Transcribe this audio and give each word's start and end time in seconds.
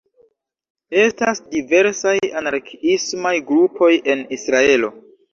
Estas 0.99 1.41
diversaj 1.51 2.13
anarkiismaj 2.39 3.33
grupoj 3.51 3.91
en 4.15 4.25
Israelo. 4.39 4.91